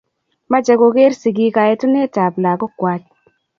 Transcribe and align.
mache 0.51 0.73
koker 0.81 1.11
sigik 1.21 1.53
kaetunet 1.55 2.15
ab 2.25 2.33
lagok 2.43 2.73
kwai 2.79 3.01